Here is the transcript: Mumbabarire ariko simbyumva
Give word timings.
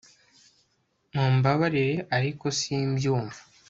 Mumbabarire 1.13 1.93
ariko 2.17 2.45
simbyumva 2.57 3.39